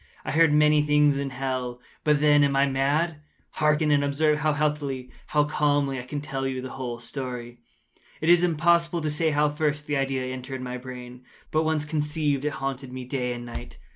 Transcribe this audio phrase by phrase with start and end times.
[0.25, 1.79] I heard many things in hell.
[2.03, 3.21] How, then, am I mad?
[3.51, 3.91] Hearken!
[3.91, 7.59] and observe how healthily—how calmly I can tell you the whole story.
[8.19, 12.45] It is impossible to say how first the idea entered my brain; but once conceived,
[12.45, 13.77] it haunted me day and night.